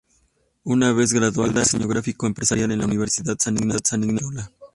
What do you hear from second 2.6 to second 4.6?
en la Universidad San Ignacio de Loyola.